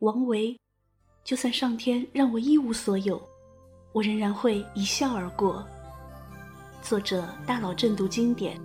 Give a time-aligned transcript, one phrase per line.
[0.00, 0.54] 王维，
[1.24, 3.18] 就算上天让我一无所有，
[3.94, 5.66] 我仍然会一笑而过。
[6.82, 8.60] 作者：大佬正读经典，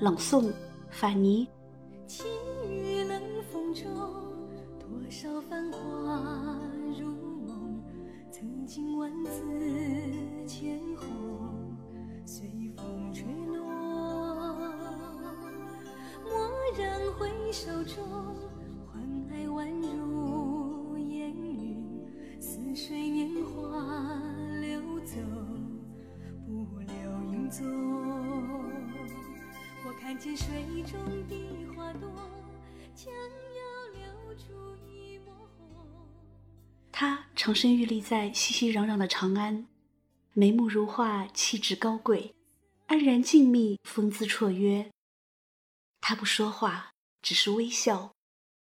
[0.00, 0.52] 朗诵：
[0.90, 1.46] 法尼。
[2.08, 2.26] 轻
[2.68, 3.84] 雨冷风中，
[4.80, 5.78] 多少繁华
[6.98, 7.06] 如
[7.46, 7.80] 梦。
[8.32, 9.40] 曾经万紫
[10.44, 11.72] 千红，
[12.26, 13.64] 随风吹落。
[16.24, 18.04] 蓦然回首中，
[25.18, 25.26] 走，
[26.46, 26.94] 不留
[27.32, 27.66] 影踪。
[29.86, 30.46] 我看见水
[30.82, 32.08] 中的花朵，
[32.94, 33.60] 将要
[33.94, 36.06] 流出一抹红。
[36.92, 39.66] 他长身玉立在熙熙攘攘的长安，
[40.34, 42.34] 眉目如画，气质高贵，
[42.86, 44.90] 安然静谧，风姿绰约。
[46.00, 48.12] 他不说话，只是微笑，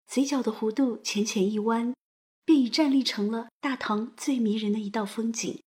[0.07, 1.93] 嘴角的弧度浅浅一弯，
[2.43, 5.61] 便已站立成了大唐最迷人的一道风景。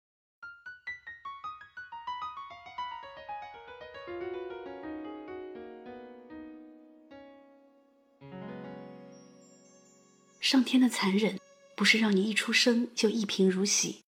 [10.48, 11.38] 上天的残忍，
[11.76, 14.06] 不是让你一出生就一贫如洗，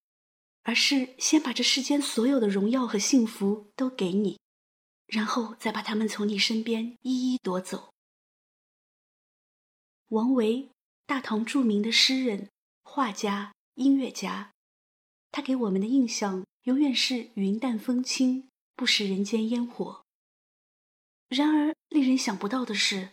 [0.64, 4.40] 而是先把这世间所有的荣耀和幸福都给你，
[5.06, 7.94] 然后再把他们从你身边一一夺走。
[10.08, 10.70] 王维，
[11.06, 12.50] 大唐著名的诗人、
[12.84, 14.54] 画家、音乐家，
[15.34, 20.06] 他给我们的印象永远是云淡风轻，不食人间烟火。
[21.28, 23.10] 然而，令人想不到的是，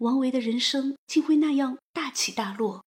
[0.00, 2.86] 王维的人生竟会那样大起大落。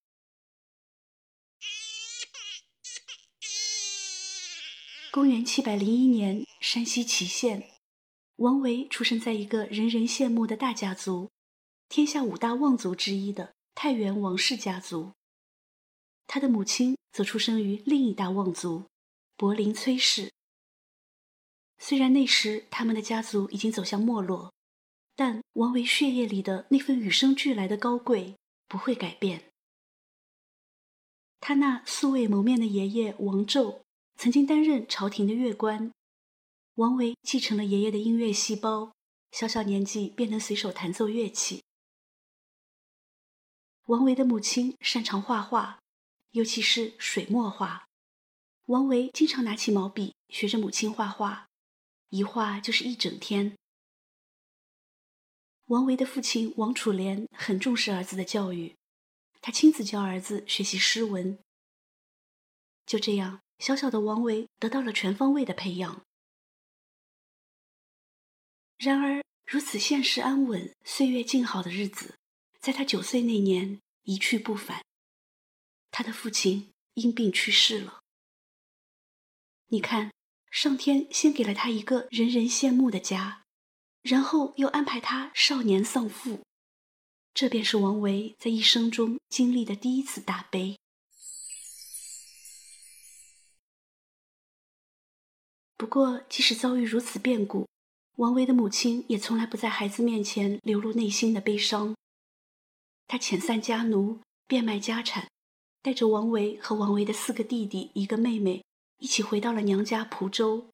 [5.11, 7.69] 公元七百零一年，山西祁县，
[8.37, 11.29] 王维出生在一个人人羡慕的大家族——
[11.87, 15.11] 天下五大望族之一的太原王氏家族。
[16.25, 18.85] 他的母亲则出生于另一大望族——
[19.37, 20.31] 柏林崔氏。
[21.77, 24.51] 虽然那时他们的家族已经走向没落。
[25.15, 28.35] 但王维血液里的那份与生俱来的高贵
[28.67, 29.43] 不会改变。
[31.39, 33.81] 他那素未谋面的爷爷王胄
[34.15, 35.91] 曾经担任朝廷的乐官，
[36.75, 38.93] 王维继承了爷爷的音乐细胞，
[39.31, 41.61] 小小年纪便能随手弹奏乐器。
[43.87, 45.79] 王维的母亲擅长画画，
[46.31, 47.85] 尤其是水墨画。
[48.67, 51.47] 王维经常拿起毛笔学着母亲画画，
[52.09, 53.57] 一画就是一整天。
[55.73, 58.75] 王维的父亲王楚莲很重视儿子的教育，
[59.41, 61.39] 他亲自教儿子学习诗文。
[62.85, 66.03] 就这样，小小的王维得到了全方位的培养。
[68.77, 72.19] 然而，如此现实安稳、岁月静好的日子，
[72.59, 74.85] 在他九岁那年一去不返。
[75.89, 78.01] 他的父亲因病去世了。
[79.69, 80.11] 你看，
[80.51, 83.42] 上天先给了他一个人人羡慕的家。
[84.03, 86.41] 然后又安排他少年丧父，
[87.33, 90.77] 这便是王维在一生中经历的第一次大悲。
[95.77, 97.65] 不过，即使遭遇如此变故，
[98.17, 101.95] 王维的母亲也从来不在孩子面前流露内心的悲伤。
[103.07, 105.29] 她遣散家奴，变卖家产，
[105.81, 108.65] 带着王维和王维的四个弟弟、一个妹妹，
[108.97, 110.67] 一起回到了娘家蒲州。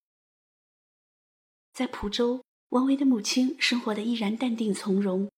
[1.74, 2.44] 在蒲州。
[2.70, 5.32] 王维的母亲生活的依然淡定从容，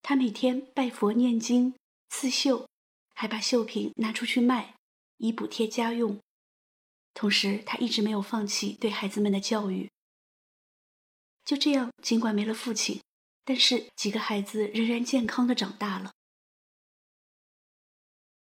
[0.00, 1.74] 她每天拜佛念经、
[2.08, 2.66] 刺绣，
[3.14, 4.74] 还把绣品拿出去卖，
[5.18, 6.18] 以补贴家用。
[7.12, 9.90] 同时，她一直没有放弃对孩子们的教育。
[11.44, 13.02] 就这样，尽管没了父亲，
[13.44, 16.12] 但是几个孩子仍然健康的长大了。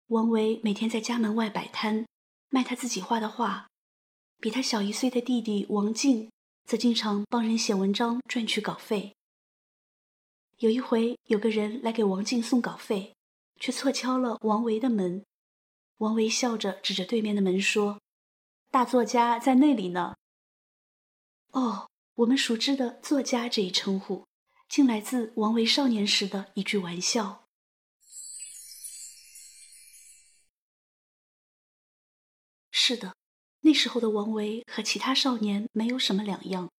[0.07, 2.06] 王维每天在家门外摆摊，
[2.50, 3.68] 卖他自己画的画，
[4.39, 6.29] 比他小一岁的弟弟王静。
[6.67, 9.16] 则经常帮人写文章赚取稿费。
[10.57, 13.16] 有一回，有个人来给王静送稿费，
[13.57, 15.25] 却错敲了王维的门。
[16.00, 18.01] 王维笑着指着对面的门说
[18.69, 20.15] ：“大作家在那里呢。”
[21.53, 24.27] 哦，我们熟知的“作家”这一称呼，
[24.68, 27.47] 竟来自王维少年时的一句玩笑。
[32.71, 33.17] 是的。
[33.68, 36.72] 那时候的王维和其他少年没有什么两样，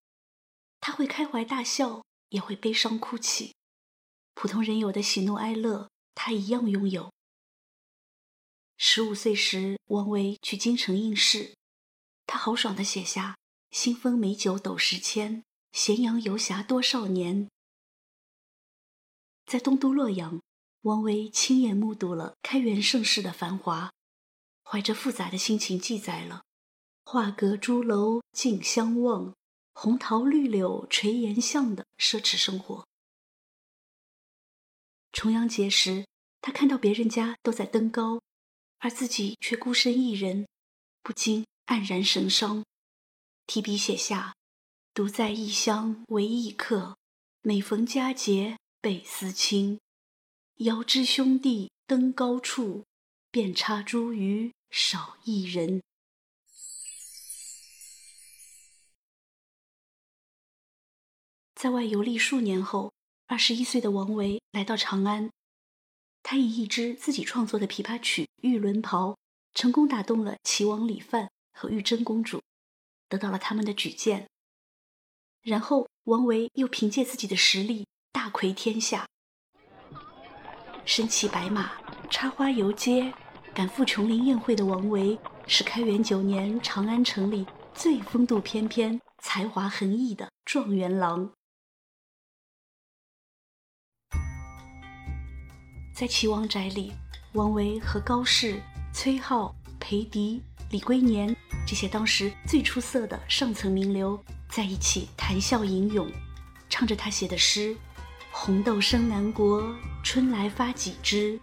[0.80, 3.54] 他会开怀大笑，也会悲伤哭泣，
[4.32, 7.12] 普通人有的喜怒哀乐，他一样拥有。
[8.78, 11.54] 十五岁时，王维去京城应试，
[12.24, 13.36] 他豪爽地写下
[13.70, 17.50] “新丰美酒斗十千，咸阳游侠多少年”。
[19.44, 20.40] 在东都洛阳，
[20.80, 23.92] 王维亲眼目睹了开元盛世的繁华，
[24.62, 26.44] 怀着复杂的心情记载了
[27.10, 29.34] “画阁朱楼竞相望，
[29.72, 32.86] 红桃绿柳垂檐巷”的奢侈生活。
[35.10, 36.04] 重阳节时，
[36.42, 38.20] 他看到别人家都在登高，
[38.80, 40.46] 而自己却孤身一人，
[41.02, 42.62] 不禁黯然神伤，
[43.46, 44.34] 提笔写下
[44.92, 46.98] ：“独在异乡为异客，
[47.40, 49.80] 每逢佳节倍思亲。
[50.56, 52.84] 遥知兄弟登高处，
[53.30, 55.80] 遍插茱萸少一人。”
[61.58, 62.92] 在外游历数年后。
[63.26, 65.28] 二十一岁的王维来到长安，
[66.22, 69.10] 他以一支自己创作的琵琶曲《玉轮袍》，
[69.52, 72.40] 成功打动了齐王李范和玉真公主，
[73.06, 74.28] 得到了他们的举荐。
[75.42, 79.06] 然后，王维又凭借自己的实力大魁天下，
[80.86, 81.72] 身骑白马，
[82.08, 83.12] 插花游街，
[83.52, 87.44] 赶赴琼林宴会的王维，是开元九年长安城里
[87.74, 91.30] 最风度翩翩、才华横溢的状元郎。
[95.98, 96.92] 在齐王宅里，
[97.32, 98.62] 王维和高适、
[98.92, 100.40] 崔颢、裴迪、
[100.70, 101.34] 李龟年
[101.66, 104.16] 这些当时最出色的上层名流
[104.48, 106.08] 在一起谈笑吟咏，
[106.68, 107.76] 唱着他写的诗
[108.30, 109.74] ：“红豆生南国，
[110.04, 111.36] 春来发几枝。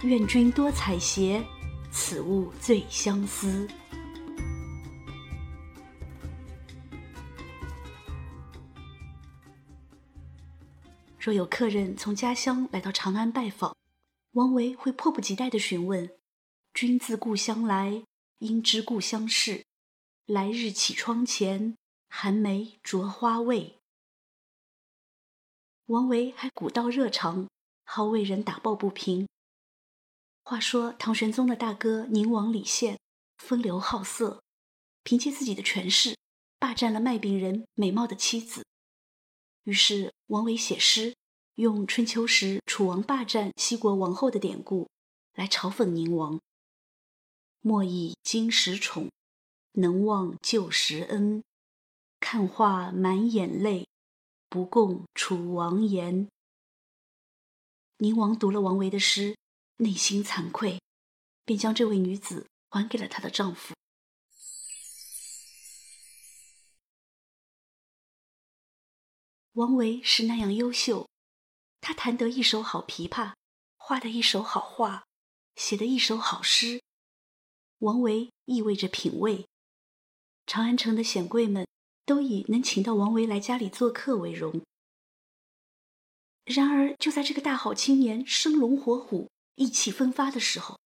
[0.00, 1.44] 愿君多采撷，
[1.90, 3.68] 此物最相思。”
[11.20, 13.76] 若有客人从家乡来到长安拜访，
[14.32, 16.16] 王维会迫不及待地询问
[16.74, 18.04] ：“君自故乡来，
[18.38, 19.64] 应知故乡事。
[20.26, 21.76] 来日绮窗前，
[22.08, 23.78] 寒梅著花未？”
[25.86, 27.48] 王维还古道热肠，
[27.84, 29.26] 好为人打抱不平。
[30.42, 32.98] 话说唐玄宗的大哥宁王李宪
[33.38, 34.42] 风流好色，
[35.02, 36.16] 凭借自己的权势，
[36.58, 38.64] 霸占了卖饼人美貌的妻子。
[39.64, 41.17] 于是王维写诗。
[41.58, 44.88] 用春秋时楚王霸占西国王后的典故
[45.34, 46.40] 来嘲讽宁王。
[47.62, 49.10] 莫以今时宠，
[49.72, 51.42] 能忘旧时恩。
[52.20, 53.88] 看画满眼泪，
[54.48, 56.28] 不共楚王言。
[57.96, 59.36] 宁王读了王维的诗，
[59.78, 60.80] 内心惭愧，
[61.44, 63.74] 便将这位女子还给了她的丈夫。
[69.54, 71.08] 王维是那样优秀。
[71.80, 73.34] 他弹得一手好琵琶，
[73.76, 75.04] 画得一手好画，
[75.56, 76.82] 写得一手好诗。
[77.78, 79.46] 王维意味着品味。
[80.46, 81.66] 长安城的显贵们
[82.04, 84.62] 都以能请到王维来家里做客为荣。
[86.44, 90.78] 然而，就在这个大好青年生龙活虎、意气风发的时候，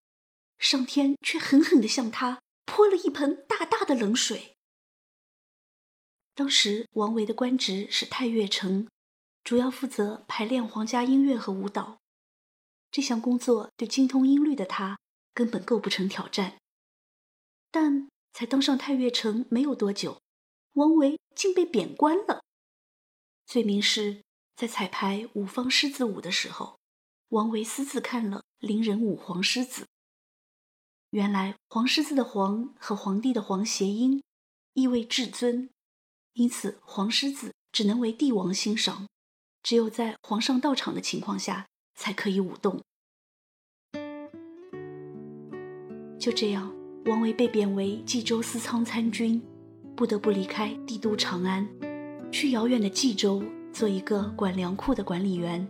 [0.58, 4.56] 上天却狠狠地向他泼了一盆大大的冷水。
[6.34, 8.88] 当时，王维的官职是太岳丞。
[9.44, 11.98] 主要负责排练皇家音乐和舞蹈，
[12.90, 14.98] 这项工作对精通音律的他
[15.34, 16.58] 根本构不成挑战。
[17.70, 20.20] 但才当上太岳丞没有多久，
[20.74, 22.42] 王维竟被贬官了。
[23.44, 24.22] 罪名是
[24.54, 26.78] 在彩排五方狮子舞的时候，
[27.28, 29.86] 王维私自看了伶人舞黄狮子。
[31.10, 34.22] 原来黄狮子的“黄”和皇帝的“皇”谐音，
[34.72, 35.68] 意味至尊，
[36.34, 39.06] 因此黄狮子只能为帝王欣赏。
[39.62, 42.80] 只有在皇上到场的情况下，才可以舞动。
[46.18, 46.72] 就这样，
[47.06, 49.42] 王维被贬为冀州司仓参军，
[49.96, 51.68] 不得不离开帝都长安，
[52.30, 53.42] 去遥远的冀州
[53.72, 55.66] 做一个管粮库的管理员。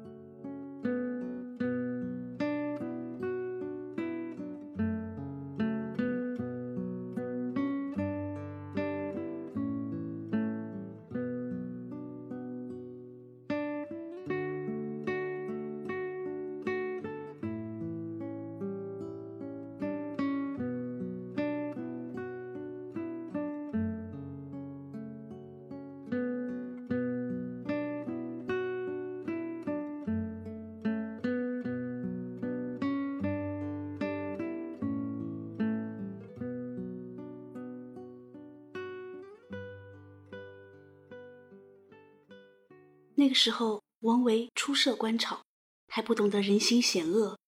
[43.23, 45.45] 那个时候，王维初涉官场，
[45.87, 47.38] 还不懂得人心险恶。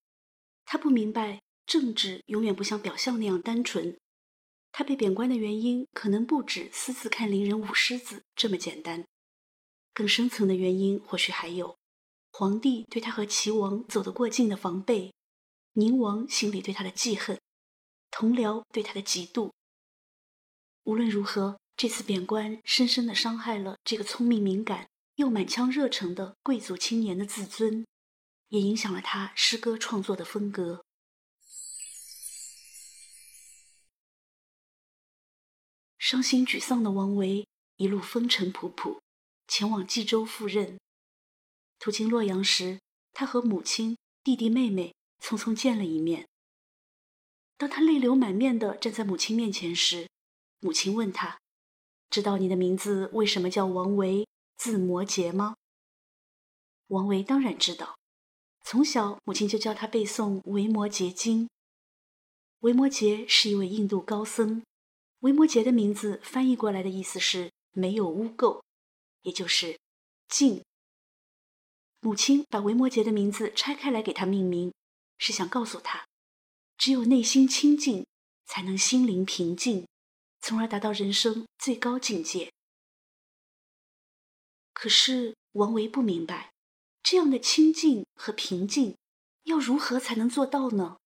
[0.65, 3.99] 他不明白政治永远不像表象那样单纯。
[4.71, 9.05] 他被贬官的原因，可能不止私自看伶人舞狮子这么简单，
[9.93, 11.77] 更深层的原因或许还有：
[12.31, 15.13] 皇帝对他和齐王走得过近的防备，
[15.73, 17.41] 宁王心里对他的记恨，
[18.13, 19.51] 同僚对他的嫉妒。
[20.85, 27.87] 无论如何，这次贬官深深的伤害了这个聪明敏感又满腔热诚的贵族青年的自尊，
[28.49, 30.85] 也影响了他诗歌创作的风格。
[35.97, 38.99] 伤心沮丧的王维一路风尘仆仆，
[39.47, 40.79] 前往冀州赴任。
[41.79, 42.81] 途经洛阳时，
[43.13, 46.29] 他和母亲、弟弟、妹妹匆匆见了一面。
[47.57, 50.09] 当他泪流满面地站在母亲面前时，
[50.61, 51.39] 母亲问他
[52.11, 54.27] ：“知道你的名字为什么叫王维，
[54.57, 55.57] 字摩诘吗？”
[56.89, 57.99] 王维当然知道，
[58.63, 61.47] 从小母亲就教他背诵《维摩诘经》。
[62.61, 64.63] 维摩诘是一位印度高僧，
[65.21, 68.63] 维摩诘的名字翻译过来的意思是“没有污垢”，
[69.21, 69.79] 也就是
[70.29, 70.63] 净。
[72.01, 74.73] 母亲把维摩诘的名字拆开来给他命名，
[75.19, 76.07] 是想告诉他，
[76.79, 78.07] 只有内心清净，
[78.47, 79.87] 才能心灵平静，
[80.41, 82.51] 从而达到人生最高境界。
[84.85, 86.53] 可是王维不明白，
[87.03, 88.99] 这样的清净和平静，
[89.45, 90.99] 要如何才能做到呢？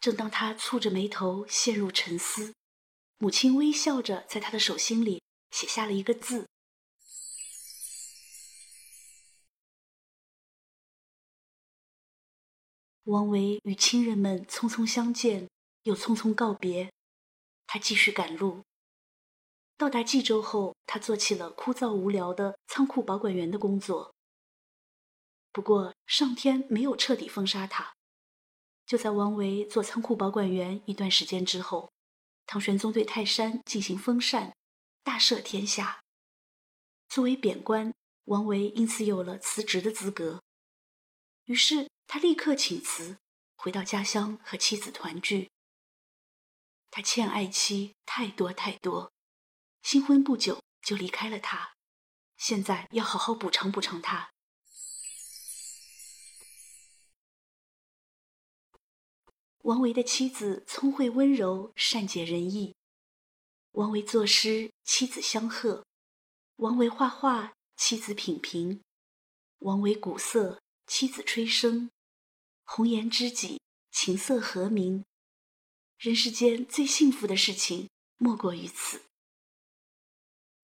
[0.00, 2.52] 正当他蹙着眉头陷入沉思，
[3.16, 6.46] 母亲微笑着在他的手心里写下了一个字。
[13.04, 15.48] 王维与亲人们匆匆相见，
[15.84, 16.92] 又匆匆告别。
[17.66, 18.62] 他继续赶路。
[19.78, 24.14] 到达冀州后，他做起了枯燥无聊的仓库保管员的工作。
[25.52, 27.94] 不过，上天没有彻底封杀他。
[28.86, 31.90] 就在王维做仓库保管员一段时间之后，
[32.46, 34.54] 唐玄宗对泰山进行封禅，
[35.02, 36.02] 大赦天下。
[37.08, 37.92] 作为贬官，
[38.24, 40.42] 王维因此有了辞职的资格。
[41.44, 41.88] 于是。
[42.06, 43.16] 他立刻请辞，
[43.56, 45.50] 回到家乡和妻子团聚。
[46.90, 49.10] 他欠爱妻太多太多，
[49.82, 51.74] 新婚不久就离开了他，
[52.36, 54.30] 现在要好好补偿补偿他。
[59.62, 62.76] 王维的妻子聪慧温柔，善解人意。
[63.72, 65.84] 王维作诗，妻子相和；
[66.56, 68.82] 王维画画，妻子品评；
[69.60, 71.88] 王维鼓瑟，妻子吹笙。
[72.64, 73.60] 红颜知己，
[73.90, 75.02] 琴瑟和鸣。
[75.96, 77.88] 人世间最幸福的事情，
[78.18, 79.02] 莫过于此。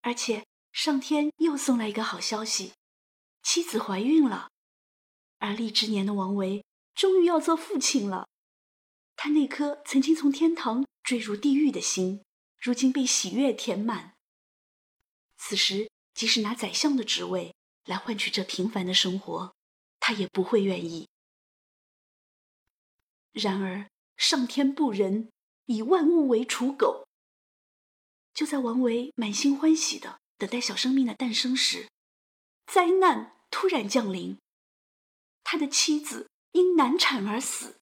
[0.03, 2.73] 而且上天又送来一个好消息，
[3.43, 4.51] 妻子怀孕了。
[5.39, 6.65] 而立之年的王维
[6.95, 8.29] 终于要做父亲了。
[9.17, 12.23] 他那颗曾经从天堂坠入地狱的心，
[12.59, 14.15] 如今被喜悦填满。
[15.37, 17.55] 此时，即使拿宰相的职位
[17.85, 19.55] 来换取这平凡的生活，
[19.99, 21.09] 他也不会愿意。
[23.33, 25.31] 然而，上天不仁，
[25.67, 27.07] 以万物为刍狗。
[28.41, 31.89] 就在王维满心欢喜的等待小生命的诞生时，
[32.67, 34.39] 灾难突然降临，
[35.45, 37.77] 他的妻子因难产而死。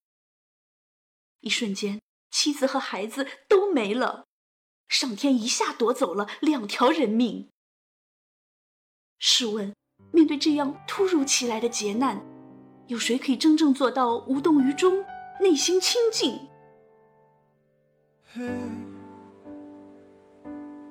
[1.39, 2.01] 一瞬间，
[2.33, 4.27] 妻子和孩子都没了，
[4.89, 7.49] 上天一下夺走了两条人命。
[9.21, 9.73] 试问，
[10.11, 12.21] 面对这样突如其来的劫难，
[12.89, 15.05] 有谁可以真正做到无动于衷？
[15.41, 16.49] 内心清净。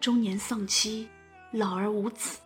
[0.00, 1.10] 中年丧妻，
[1.52, 2.40] 老而无子，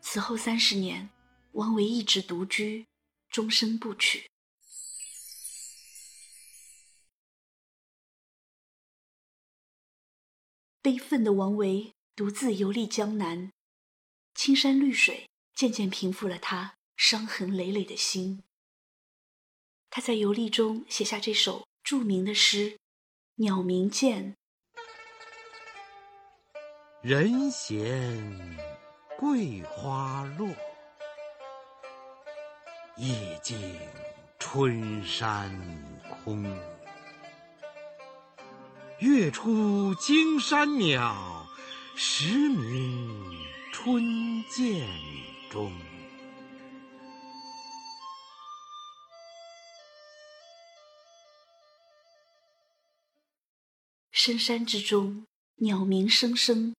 [0.00, 1.10] 此后三十年，
[1.52, 2.86] 王维一直独居，
[3.28, 4.30] 终身不娶。
[10.80, 13.52] 悲愤的王维独自游历江南。
[14.34, 18.42] 青山绿水渐渐平复了他伤痕累累的心。
[19.90, 22.70] 他在游历中写下这首著名的诗
[23.34, 24.32] 《鸟鸣涧》
[27.02, 27.80] ：“人闲
[29.18, 30.46] 桂花落，
[32.98, 33.58] 夜静
[34.38, 35.50] 春山
[36.10, 36.44] 空。
[38.98, 41.46] 月出惊山鸟，
[41.96, 43.34] 时鸣
[43.72, 44.86] 春涧
[45.50, 45.72] 中。
[54.10, 55.26] 深山之中，
[55.56, 56.74] 鸟鸣声声，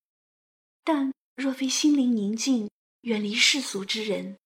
[0.84, 2.70] 但若非心灵宁静、
[3.02, 4.38] 远离世俗之人，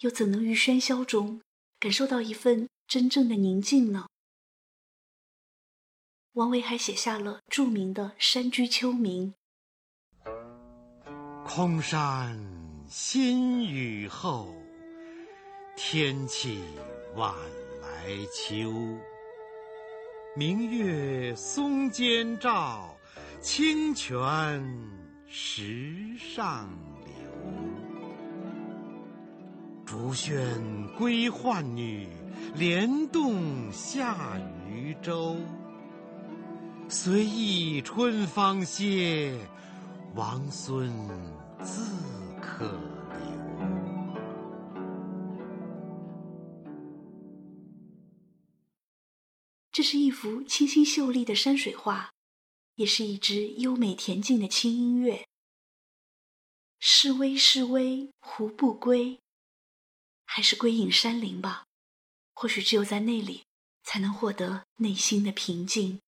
[0.00, 1.40] 又怎能于喧嚣中
[1.78, 4.06] 感受到一份真正的宁静呢？
[6.32, 9.32] 王维还写下了著名的《山居秋暝》
[11.46, 12.38] ：“空山
[12.88, 14.54] 新雨后，
[15.76, 16.62] 天气
[17.14, 17.34] 晚
[17.80, 18.70] 来秋。
[20.36, 22.94] 明月松间照，
[23.40, 24.14] 清泉
[25.28, 26.68] 石上
[27.04, 27.12] 流。
[29.84, 32.08] 竹喧归浣女，
[32.54, 35.36] 莲动下渔舟。
[36.88, 39.36] 随意春芳歇，
[40.14, 40.90] 王孙
[41.62, 41.92] 自
[42.40, 42.76] 可留。”
[49.72, 52.14] 这是一幅清新秀丽的山水画，
[52.76, 55.26] 也是一支优美恬静的轻音乐。
[56.78, 59.18] 是微是微，胡不归？
[60.24, 61.64] 还是归隐山林吧。
[62.34, 63.44] 或许只有在那里，
[63.82, 66.00] 才能获得内心的平静。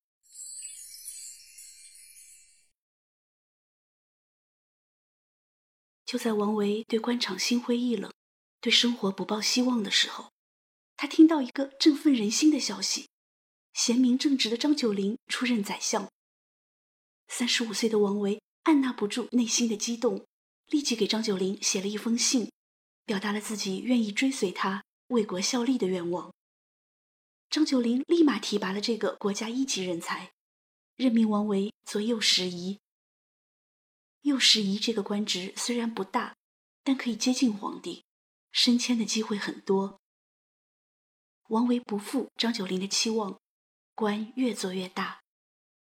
[6.05, 8.13] 就在王维对官场心灰意冷，
[8.61, 10.31] 对生活不抱希望的时候，
[10.95, 13.07] 他听到一个振奋人心的消息。
[13.73, 16.11] 贤明正直的张九龄出任宰相。
[17.29, 20.25] 三十五岁的王维按捺不住内心的激动，
[20.67, 22.51] 立即给张九龄写了一封信，
[23.05, 26.33] 表达了自己愿意追随他为国效力的愿望。
[27.49, 30.33] 张九龄立马提拔了这个国家一级人才，
[30.95, 32.79] 任命王维做右拾遗。
[34.23, 36.35] 右拾遗这个官职虽然不大，
[36.83, 38.03] 但可以接近皇帝，
[38.51, 39.99] 升迁的机会很多。
[41.47, 43.39] 王维不负张九龄的期望。
[43.95, 45.18] 官越做越大，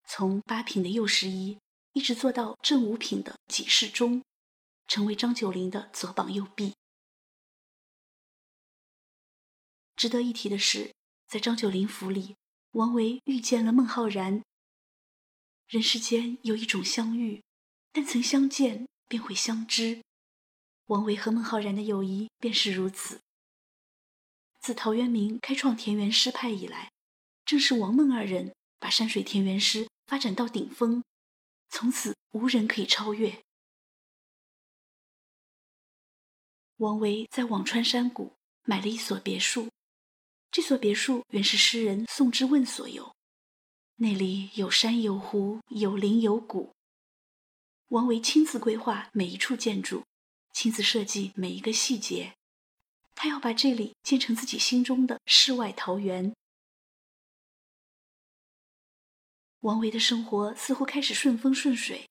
[0.08, 1.58] 从八品的右拾遗，
[1.94, 4.24] 一直做到正五品的给事中，
[4.88, 6.74] 成为张九龄的左膀右臂。
[9.96, 10.94] 值得一提的是，
[11.28, 12.36] 在张九龄府里，
[12.72, 14.42] 王维遇见了孟浩然。
[15.68, 17.42] 人世间有一种相遇，
[17.92, 20.04] 但曾相见便会相知，
[20.88, 23.20] 王维和孟浩然的友谊便是如此。
[24.62, 26.92] 自陶渊明开创田园诗派以来。
[27.46, 31.04] 正是王孟二人把山水田园诗发展到顶峰，
[31.70, 33.42] 从此无人可以超越。
[36.78, 39.70] 王维在辋川山谷买了一所别墅，
[40.52, 43.16] 这所别墅原是诗人宋之问所有，
[43.96, 46.74] 那里有山有湖有林有谷。
[47.90, 50.04] 王维亲自规划每一处建筑，
[50.52, 52.36] 亲自设计每一个细节，
[53.14, 56.36] 他要把这里建成自己心中的世外桃源。
[59.66, 62.08] 王维的生活似乎开始顺风顺水，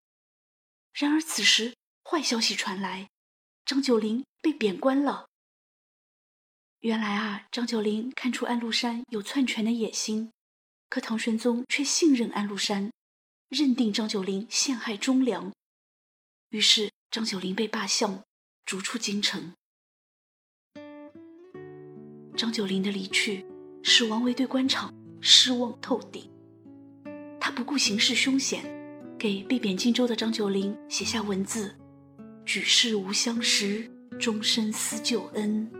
[0.92, 3.08] 然而此时坏消息传来，
[3.64, 5.28] 张九龄被贬官了。
[6.80, 10.32] 原来啊，张九龄看出安禄山有篡权的野心，
[10.88, 12.90] 可唐玄宗却信任安禄山，
[13.48, 15.52] 认定张九龄陷害忠良，
[16.48, 18.24] 于是张九龄被罢相，
[18.66, 19.54] 逐出京城。
[22.36, 23.46] 张九龄的离去，
[23.84, 26.33] 使王维对官场失望透顶。
[27.46, 28.64] 他不顾形势凶险，
[29.18, 31.70] 给被贬荆州的张九龄写下文字
[32.46, 33.86] ：“举世无相识，
[34.18, 35.70] 终身思旧恩。”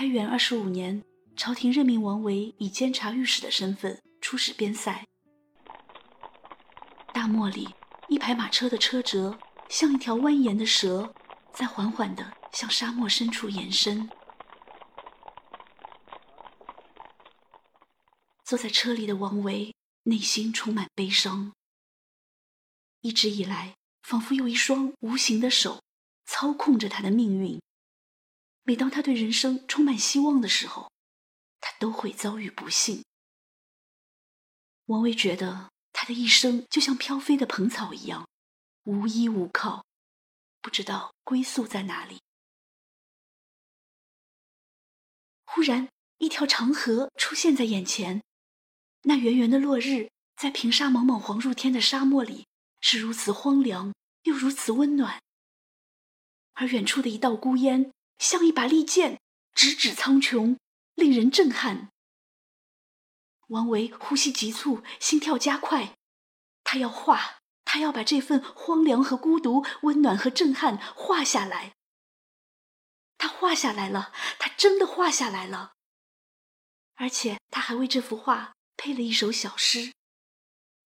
[0.00, 1.04] 开元二十五年，
[1.36, 5.06] 朝廷任命王维以监察御史的身份出使边塞。
[7.12, 7.68] 大漠里，
[8.08, 11.12] 一排马车的车辙像一条蜿蜒的蛇，
[11.52, 14.08] 在缓缓地向沙漠深处延伸。
[18.42, 21.52] 坐在车里的王维内心充满悲伤。
[23.02, 25.82] 一直以来，仿佛有一双无形的手
[26.24, 27.60] 操控着他的命运。
[28.62, 30.90] 每当他对人生充满希望的时候，
[31.60, 33.04] 他都会遭遇不幸。
[34.86, 38.28] 王维觉得他的一生就像飘飞的蓬草一样，
[38.84, 39.84] 无依无靠，
[40.60, 42.20] 不知道归宿在哪里。
[45.44, 48.22] 忽然，一条长河出现在眼前，
[49.02, 52.46] 那圆圆的落日，在平沙莽莽黄入天的沙漠里，
[52.80, 53.92] 是如此荒凉，
[54.22, 55.20] 又如此温暖。
[56.52, 59.18] 而远处的一道孤烟，像一把利剑，
[59.54, 60.58] 直指苍穹，
[60.94, 61.90] 令人震撼。
[63.48, 65.96] 王维呼吸急促，心跳加快，
[66.62, 71.72] 他要画，他要把这份荒凉和孤独、温暖和震撼画下来。
[73.16, 75.72] 他画下来了，他真的画下来了，
[76.96, 79.94] 而且他还为这幅画配了一首小诗：“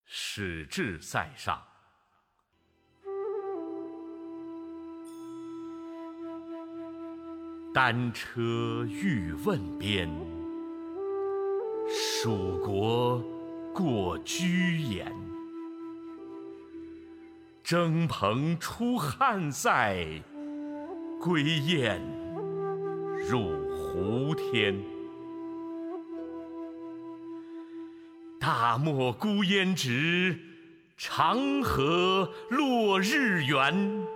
[0.07, 1.74] 始至塞上，
[7.75, 10.09] 单车欲问边，
[11.89, 13.21] 蜀国
[13.73, 15.13] 过居延。
[17.61, 19.93] 征蓬出汉塞，
[21.19, 22.01] 归雁。”
[23.29, 23.41] 入
[23.75, 24.81] 胡天，
[28.39, 30.39] 大漠孤烟直，
[30.95, 34.14] 长河落日圆。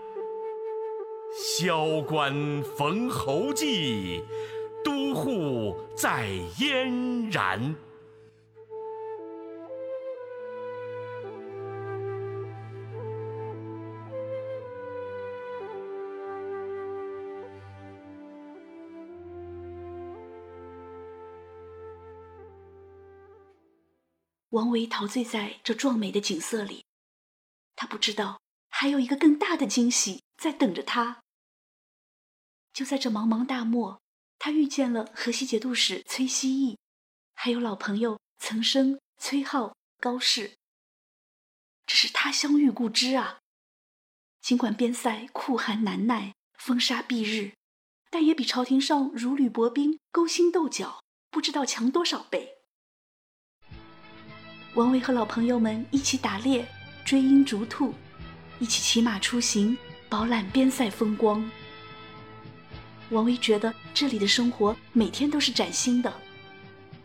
[1.61, 4.23] 萧关逢侯骑，
[4.81, 6.25] 都护在
[6.59, 7.75] 燕然。
[24.51, 26.85] 王维陶醉在这壮美的景色里，
[27.75, 31.19] 他不知道还有一个更大的惊喜在等着他。
[32.73, 33.99] 就在这茫茫大漠，
[34.37, 36.77] 他遇见了河西节度使崔希义，
[37.33, 40.53] 还有老朋友岑参、崔颢、高适。
[41.85, 43.39] 这是他乡遇故知啊！
[44.41, 47.53] 尽管边塞酷寒难耐、风沙蔽日，
[48.09, 52.57] 但也比朝廷上如履薄冰、勾心斗角不知道强多少倍。
[54.75, 56.65] 王维和老朋友们一起打猎、
[57.03, 57.93] 追鹰逐兔，
[58.59, 59.77] 一起骑马出行，
[60.07, 61.49] 饱览边塞风光。
[63.11, 66.13] 王维觉得这里的生活每天都是崭新的，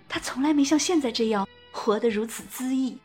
[0.09, 2.99] 他从来没像现在这样活得如此恣意。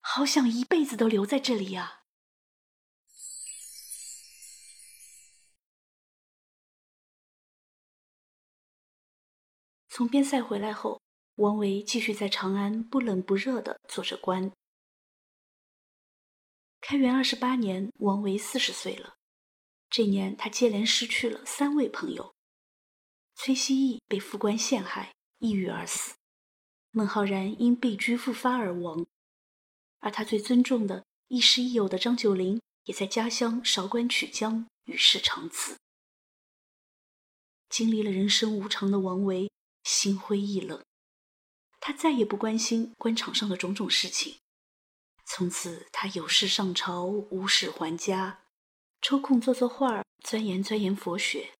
[0.00, 2.00] 好想一辈子都留在这里呀！
[9.88, 11.00] 从边塞回来后。
[11.36, 14.52] 王维继续在长安不冷不热地做着官。
[16.82, 19.14] 开元二十八年，王维四十岁了。
[19.94, 22.34] 这年，他接连失去了三位朋友：
[23.34, 26.14] 崔希义被副官陷害，抑郁而死；
[26.92, 29.04] 孟浩然因被拘复发而亡；
[29.98, 35.76] 而他最尊重的亦师亦友的张九龄，也在家乡韶关曲江与世长辞。
[37.68, 39.52] 经历了人生无常的王维，
[39.84, 40.82] 心灰意冷。
[41.80, 44.38] 他再也不关心官场上的种种事情，
[45.26, 48.41] 从此他有事上朝，无事还家，
[49.02, 51.50] 抽空做做画儿，钻研钻研佛学。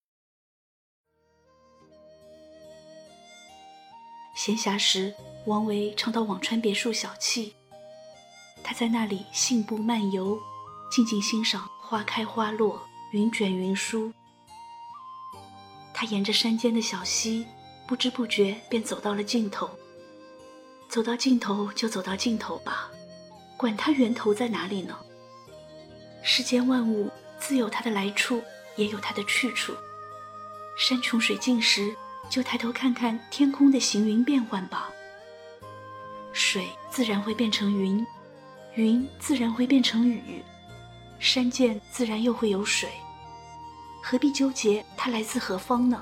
[4.36, 5.12] 闲暇时，
[5.46, 7.52] 王维常到辋川别墅小憩，
[8.62, 10.38] 他在那里信步漫游，
[10.88, 14.12] 静静欣赏花开花落，云卷云舒。
[15.92, 17.44] 他沿着山间的小溪，
[17.88, 19.68] 不知不觉便走到了尽头。
[20.88, 22.88] 走到尽头就走到尽头吧，
[23.56, 24.96] 管它源头在哪里呢？
[26.22, 27.10] 世间万物
[27.42, 28.40] 自有它的来处，
[28.76, 29.74] 也有它的去处。
[30.78, 31.92] 山穷水尽时，
[32.30, 34.88] 就抬头看看天空的行云变幻吧。
[36.32, 38.06] 水自然会变成云，
[38.76, 40.40] 云自然会变成雨，
[41.18, 42.88] 山涧自然又会有水。
[44.00, 46.00] 何必纠结它来自何方呢？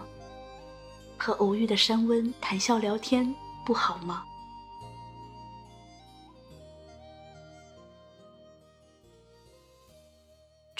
[1.16, 4.24] 和偶遇的山温谈笑聊天，不好吗？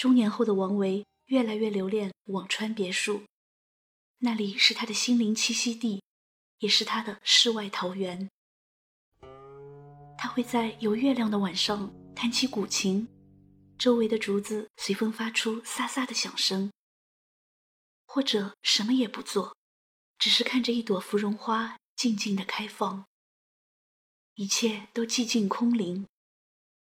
[0.01, 3.23] 中年后的王维越来越留恋辋川别墅，
[4.17, 6.01] 那里是他的心灵栖息地，
[6.57, 8.27] 也是他的世外桃源。
[10.17, 13.07] 他会在有月亮的晚上弹起古琴，
[13.77, 16.71] 周围的竹子随风发出飒飒的响声。
[18.07, 19.55] 或者什么也不做，
[20.17, 23.05] 只是看着一朵芙蓉花静静的开放，
[24.33, 26.07] 一切都寂静空灵，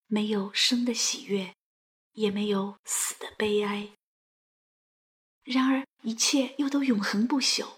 [0.06, 1.54] 没有生的喜悦，
[2.14, 3.92] 也没有死的悲哀。
[5.44, 7.76] 然而一切又都永恒不朽，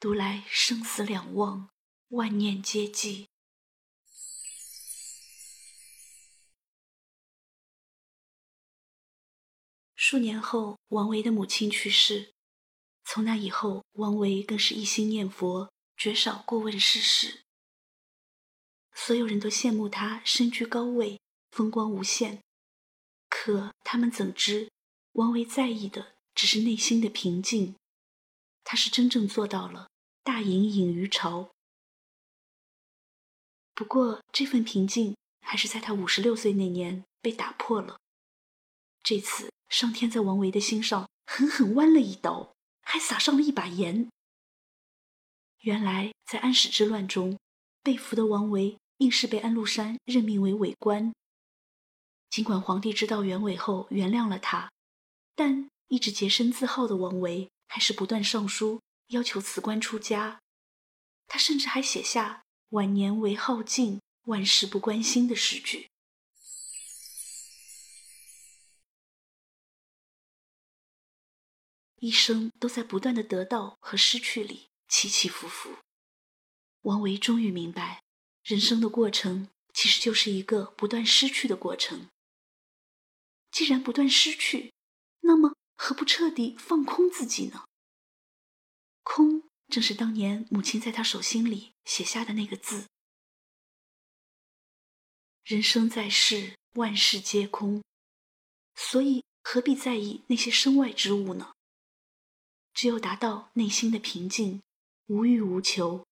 [0.00, 1.68] 读来生死两忘，
[2.08, 3.26] 万念皆寂。
[9.94, 12.32] 数年后，王维的母亲去世。
[13.04, 17.42] 从那以后，王维更是一心念佛，绝少过问世事。
[18.94, 22.42] 所有人都羡慕他身居高位，风光无限。
[23.30, 24.70] 可他们怎知，
[25.12, 27.74] 王维在意的只是内心的平静。
[28.62, 29.88] 他是真正做到了
[30.22, 31.48] 大隐隐于朝。
[33.74, 37.98] 不过，这份平静还是在他五十六岁那年被打破了。
[39.02, 39.48] 这次。
[39.70, 44.10] 上天在王维的心上狠狠剜了一刀，还撒上了一把盐。
[45.60, 47.38] 原来在安史之乱中，
[47.80, 51.12] 被俘的王维硬是被安禄山任命为伪官。
[52.30, 54.70] 尽管皇帝知道原委后原谅了他，
[55.34, 60.40] 但一直洁身自好的王维还是不断上书要求辞官出家。
[61.26, 65.88] 他甚至还写下“晚年唯好静，万事不关心”的诗句。
[71.96, 75.76] 一生都在不断的得到和失去里起起伏伏。
[76.82, 78.02] 王维终于明白，
[78.44, 82.08] 人生的过程其实就是一个不断失去的过程。
[83.50, 84.72] 既然不断失去，
[85.20, 87.64] 那么何不彻底放空自己呢？
[89.02, 92.86] 空，正是当年母亲在他手心里写下的那个字。
[95.44, 97.82] 人生在世，万事皆空，
[98.76, 101.52] 所以何必在意那些身外之物呢？
[102.72, 104.62] 只有达到内心的平静，
[105.06, 106.06] 无欲无求，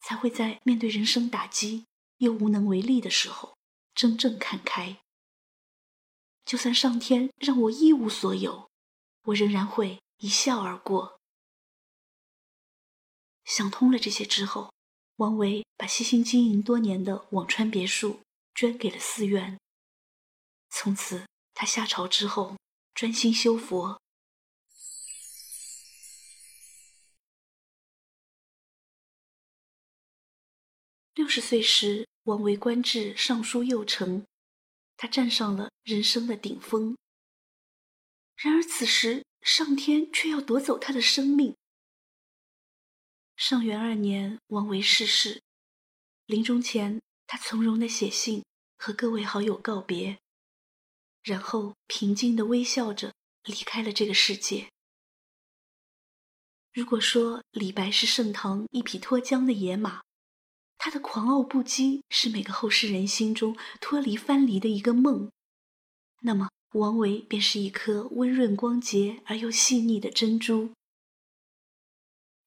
[0.00, 1.86] 才会在面对人生打击
[2.18, 3.56] 又无能为力的时候，
[3.94, 5.00] 真正看开。
[6.46, 8.70] 就算上天让我一无所有，
[9.24, 11.20] 我仍然会一笑而过。
[13.44, 14.72] 想通了这些之后，
[15.16, 18.20] 王维把悉心经营多年的辋川别墅
[18.54, 19.58] 捐给了寺院。
[20.70, 22.56] 从此，他下朝之后
[22.94, 24.00] 专心修佛。
[31.14, 34.24] 六十岁时，王维官至尚书右丞，
[34.96, 36.96] 他站上了人生的顶峰。
[38.36, 41.56] 然而此时，上天却要夺走他的生命。
[43.36, 45.42] 上元二年，王维逝世，
[46.26, 48.44] 临终前，他从容地写信
[48.78, 50.18] 和各位好友告别，
[51.22, 54.70] 然后平静地微笑着离开了这个世界。
[56.72, 60.02] 如果说李白是盛唐一匹脱缰的野马，
[60.78, 65.30] 他的狂傲不羁是每个后世人心中脱离藩篱的一个梦，
[66.20, 70.72] 那么王维便是一颗温润光洁而又细腻的珍珠。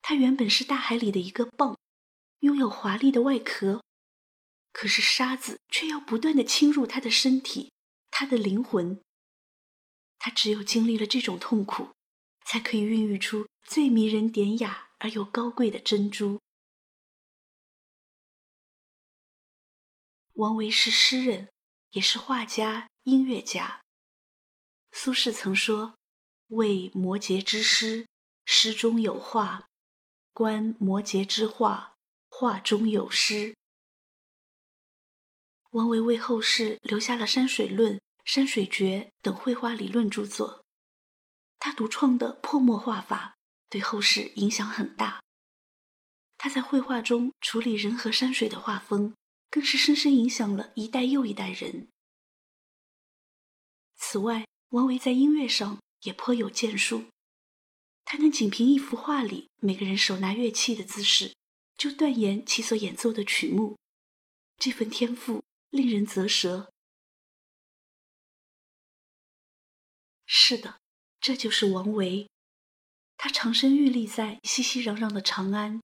[0.01, 1.75] 他原本是大海里的一个蚌，
[2.39, 3.83] 拥有华丽的外壳，
[4.71, 7.71] 可是沙子却要不断的侵入他的身体，
[8.09, 8.99] 他的灵魂。
[10.17, 11.89] 他只有经历了这种痛苦，
[12.45, 16.39] 才可以孕育出最迷人典雅而又高贵的珍珠。
[20.39, 21.49] 王维是诗人，
[21.91, 23.82] 也是画家、音乐家。
[24.93, 25.97] 苏轼曾说
[26.47, 28.08] ：“为摩诘之诗，
[28.45, 29.67] 诗中有画；
[30.32, 31.93] 观摩诘之画，
[32.30, 33.54] 画中有诗。”
[35.71, 40.63] 王维为后世留下了《山水论》《山水诀》等绘画理论著作。
[41.58, 43.36] 他独创的泼墨画法
[43.69, 45.21] 对后世影响很大。
[46.38, 49.13] 他在绘画中处理人和山水的画风。
[49.49, 51.88] 更是深深影响了一代又一代人。
[53.95, 57.05] 此外，王维在音乐上也颇有建树。
[58.05, 61.35] 他能仅凭一幅画里每个人手拿乐器的姿势，
[61.77, 63.77] 就断言其所演奏的曲目。
[64.57, 66.71] 这份天赋令人啧舌。
[70.25, 70.79] 是的，
[71.19, 72.29] 这就是王维。
[73.17, 75.81] 他长身玉立在熙熙攘攘的长安，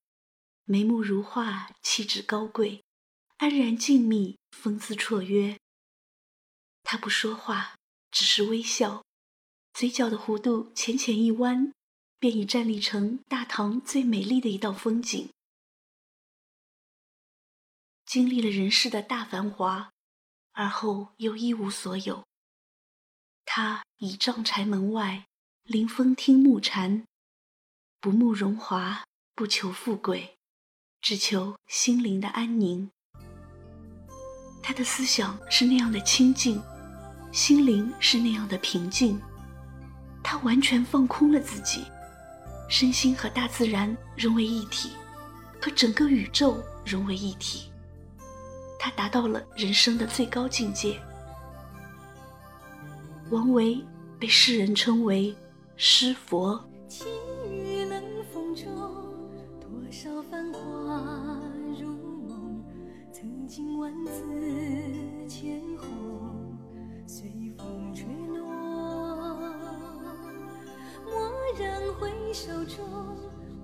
[0.64, 2.84] 眉目如画，气质高贵。
[3.38, 5.60] 安然静谧，风姿绰约。
[6.84, 7.76] 他不说话，
[8.10, 9.04] 只是微笑，
[9.74, 11.74] 嘴角的弧度浅浅一弯，
[12.18, 15.30] 便已站立成大唐最美丽的一道风景。
[18.06, 19.92] 经历了人世的大繁华，
[20.54, 22.24] 而后又一无所有。
[23.44, 25.26] 他倚杖柴门外，
[25.64, 27.06] 临风听暮蝉，
[28.00, 30.38] 不慕荣华，不求富贵，
[31.02, 32.90] 只求心灵的安宁。
[34.68, 36.60] 他的思想是那样的清净，
[37.32, 39.22] 心灵是那样的平静。
[40.24, 41.86] 他完全放空了自己，
[42.68, 44.90] 身心和大自然融为一体，
[45.62, 47.70] 和整个宇宙融为一体。
[48.80, 51.00] 他达到了人生的最高境界。
[53.30, 53.80] 王维
[54.18, 55.36] 被世人称为
[55.78, 56.60] 诗佛。
[65.38, 66.58] 千红，
[67.06, 68.40] 随风吹落。
[71.06, 71.14] 蓦
[71.60, 72.86] 然回首中，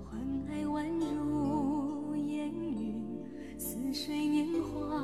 [0.04, 3.24] 欢爱宛如烟云，
[3.56, 4.98] 似水年华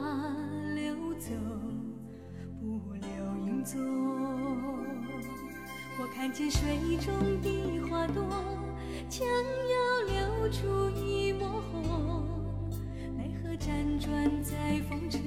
[0.74, 1.30] 流走，
[2.60, 3.08] 不留
[3.46, 3.80] 影踪。
[5.98, 8.22] 我看见水中的花朵，
[9.08, 12.28] 将要流出一抹红。
[13.16, 15.18] 奈何辗转在风尘，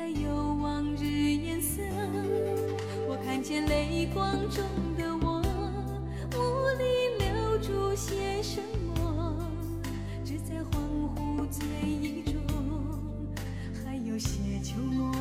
[0.00, 1.82] 还有往日颜色，
[3.06, 4.64] 我看见泪光中
[4.96, 5.42] 的我，
[6.32, 6.38] 无
[6.78, 6.84] 力
[7.18, 8.62] 留住些什
[8.96, 9.36] 么，
[10.24, 10.80] 只在恍
[11.14, 12.40] 惚醉意中，
[13.84, 15.19] 还有些旧梦。